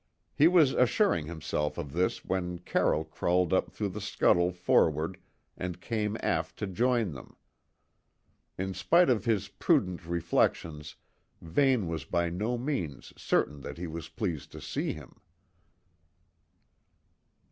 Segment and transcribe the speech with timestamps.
[0.33, 5.19] He was assuring himself of this when Carroll crawled up through the scuttle forward
[5.55, 7.37] and came aft to join them.
[8.57, 10.95] In spite of his prudent reflections,
[11.39, 15.21] Vane was by no means certain that he was pleased to see him.